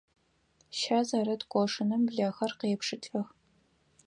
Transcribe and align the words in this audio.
Щэ 0.79 0.99
зэрыт 1.07 1.41
къошыным 1.51 2.01
блэхэр 2.09 2.51
къепшылӀэх. 2.59 3.27